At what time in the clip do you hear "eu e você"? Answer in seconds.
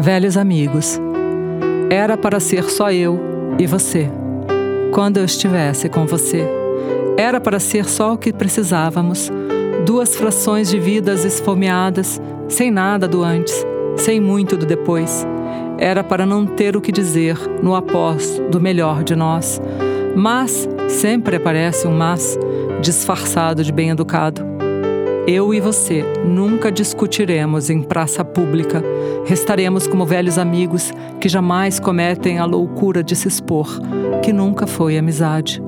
2.92-4.08, 25.30-26.02